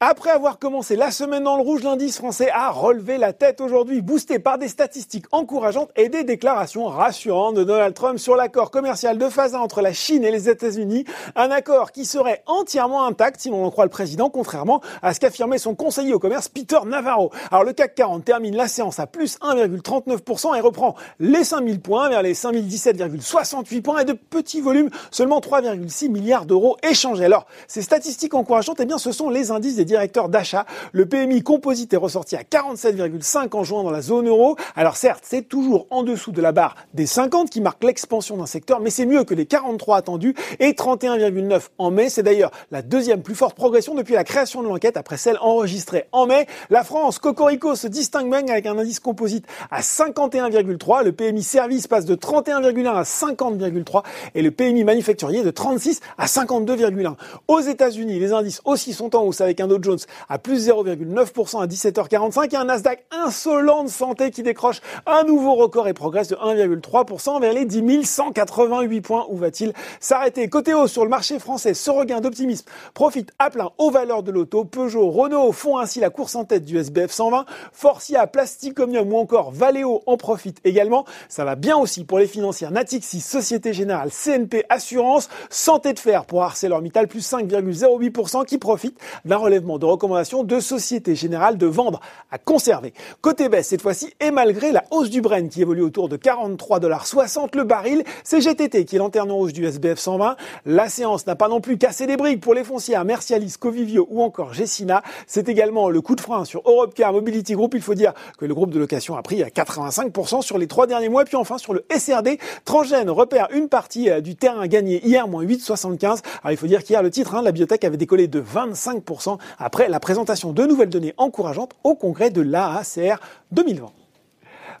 [0.00, 4.02] Après avoir commencé la semaine dans le rouge, l'indice français a relevé la tête aujourd'hui,
[4.02, 9.16] boosté par des statistiques encourageantes et des déclarations rassurantes de Donald Trump sur l'accord commercial
[9.18, 11.04] de phase 1 entre la Chine et les États-Unis.
[11.36, 15.20] Un accord qui serait entièrement intact, si l'on en croit le président, contrairement à ce
[15.20, 17.30] qu'affirmait son conseiller au commerce Peter Navarro.
[17.52, 22.08] Alors le CAC 40 termine la séance à plus 1,39% et reprend les 5000 points
[22.08, 27.24] vers les 5017,68 points et de petits volumes, seulement 3,6 milliards d'euros échangés.
[27.26, 30.66] Alors ces statistiques encourageantes, eh bien ce sont les indices des directeur d'achat.
[30.92, 34.56] Le PMI composite est ressorti à 47,5 en juin dans la zone euro.
[34.76, 38.46] Alors certes, c'est toujours en dessous de la barre des 50 qui marque l'expansion d'un
[38.46, 42.08] secteur, mais c'est mieux que les 43 attendus et 31,9 en mai.
[42.08, 46.06] C'est d'ailleurs la deuxième plus forte progression depuis la création de l'enquête après celle enregistrée
[46.12, 46.46] en mai.
[46.70, 51.04] La France, Cocorico, se distingue même avec un indice composite à 51,3.
[51.04, 54.02] Le PMI service passe de 31,1 à 50,3
[54.34, 57.14] et le PMI manufacturier de 36 à 52,1.
[57.48, 61.66] Aux États-Unis, les indices aussi sont en hausse avec un Jones à plus 0,9% à
[61.66, 66.36] 17h45 et un Nasdaq insolent de santé qui décroche un nouveau record et progresse de
[66.36, 69.26] 1,3% vers les 10 188 points.
[69.28, 70.48] Où va-t-il s'arrêter?
[70.48, 74.30] Côté haut sur le marché français, ce regain d'optimisme profite à plein aux valeurs de
[74.30, 74.64] l'auto.
[74.64, 77.46] Peugeot, Renault font ainsi la course en tête du SBF 120.
[77.72, 81.04] Forcia, Plasticomium ou encore Valeo en profitent également.
[81.28, 86.24] Ça va bien aussi pour les financières Natixis, Société Générale, CNP Assurance, Santé de Fer
[86.26, 92.00] pour ArcelorMittal plus 5,08% qui profite d'un relèvement de recommandations de Société Générale de vendre
[92.30, 92.92] à conserver.
[93.20, 97.56] Côté baisse cette fois-ci, et malgré la hausse du Brent qui évolue autour de 43,60$
[97.56, 100.36] le baril, c'est GTT qui est lanterne rouge du SBF 120.
[100.66, 104.22] La séance n'a pas non plus cassé les briques pour les foncières Mercialis, Covivio ou
[104.22, 105.02] encore Gessina.
[105.26, 107.74] C'est également le coup de frein sur Europcar Mobility Group.
[107.74, 110.86] Il faut dire que le groupe de location a pris à 85% sur les trois
[110.86, 111.24] derniers mois.
[111.24, 115.44] Puis enfin sur le SRD, Transgène repère une partie euh, du terrain gagné hier, moins
[115.44, 116.04] 8,75.
[116.04, 116.20] Alors
[116.50, 120.00] il faut dire qu'hier le titre, hein, la biotech avait décollé de 25% après la
[120.00, 123.20] présentation de nouvelles données encourageantes au congrès de l'AACR
[123.52, 123.92] 2020.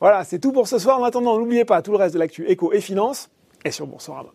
[0.00, 1.00] Voilà, c'est tout pour ce soir.
[1.00, 3.30] En attendant, n'oubliez pas tout le reste de l'actu éco et finance
[3.64, 4.30] et sur Boursorama.